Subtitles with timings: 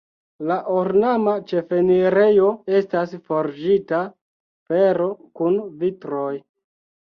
[0.51, 4.03] La ornama ĉefenirejo estas forĝita
[4.73, 6.29] fero kun vitroj.